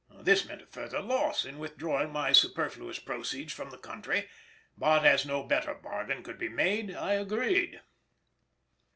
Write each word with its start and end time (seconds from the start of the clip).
This 0.19 0.47
meant 0.47 0.63
a 0.63 0.65
further 0.65 0.99
loss 0.99 1.45
in 1.45 1.59
withdrawing 1.59 2.11
my 2.11 2.31
superfluous 2.31 2.97
proceeds 2.97 3.53
from 3.53 3.69
the 3.69 3.77
country, 3.77 4.29
but 4.75 5.05
as 5.05 5.27
no 5.27 5.43
better 5.43 5.75
bargain 5.75 6.23
could 6.23 6.39
be 6.39 6.49
made 6.49 6.95
I 6.95 7.13
agreed. 7.13 7.81